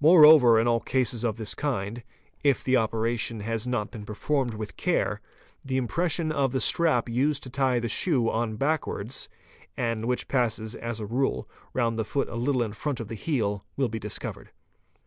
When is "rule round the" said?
11.04-12.06